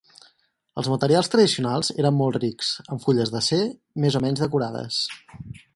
[0.81, 3.61] Els materials tradicionals eren molt rics, amb fulles d'acer
[4.07, 5.03] més o menys decorades.